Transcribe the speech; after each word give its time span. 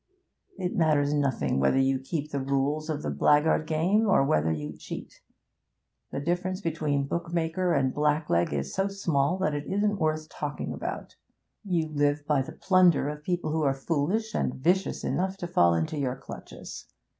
It 0.57 0.75
matters 0.75 1.13
nothing 1.13 1.59
whether 1.59 1.77
you 1.77 1.99
keep 1.99 2.31
the 2.31 2.39
rules 2.41 2.89
of 2.89 3.03
the 3.03 3.11
blackguard 3.11 3.67
game, 3.67 4.07
or 4.09 4.23
whether 4.23 4.51
you 4.51 4.75
cheat; 4.75 5.21
the 6.09 6.19
difference 6.19 6.59
between 6.59 7.05
bookmaker 7.05 7.71
and 7.75 7.93
blackleg 7.93 8.51
is 8.51 8.73
so 8.73 8.87
small 8.87 9.37
that 9.37 9.53
it 9.53 9.67
isn't 9.67 9.99
worth 9.99 10.27
talking 10.27 10.73
about. 10.73 11.17
You 11.63 11.87
live 11.87 12.25
by 12.25 12.41
the 12.41 12.53
plunder 12.53 13.09
of 13.09 13.21
people 13.21 13.51
who 13.51 13.61
are 13.61 13.75
foolish 13.75 14.33
and 14.33 14.55
vicious 14.55 15.03
enough 15.03 15.37
to 15.37 15.47
fall 15.47 15.75
into 15.75 15.99
your 15.99 16.15
clutches. 16.15 16.87